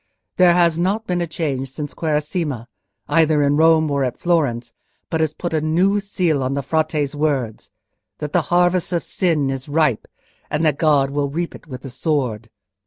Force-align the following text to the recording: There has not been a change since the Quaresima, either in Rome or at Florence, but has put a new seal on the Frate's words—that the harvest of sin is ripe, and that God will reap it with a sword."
There 0.37 0.55
has 0.55 0.79
not 0.79 1.05
been 1.05 1.21
a 1.21 1.27
change 1.27 1.69
since 1.69 1.91
the 1.91 1.95
Quaresima, 1.97 2.67
either 3.07 3.43
in 3.43 3.55
Rome 3.55 3.91
or 3.91 4.03
at 4.03 4.17
Florence, 4.17 4.73
but 5.11 5.19
has 5.19 5.35
put 5.35 5.53
a 5.53 5.61
new 5.61 5.99
seal 5.99 6.41
on 6.41 6.55
the 6.55 6.63
Frate's 6.63 7.13
words—that 7.13 8.33
the 8.33 8.41
harvest 8.49 8.93
of 8.93 9.05
sin 9.05 9.51
is 9.51 9.69
ripe, 9.69 10.07
and 10.49 10.65
that 10.65 10.79
God 10.79 11.11
will 11.11 11.29
reap 11.29 11.53
it 11.53 11.67
with 11.67 11.85
a 11.85 11.91
sword." 11.91 12.49